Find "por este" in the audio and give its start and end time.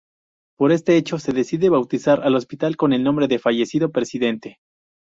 0.57-0.97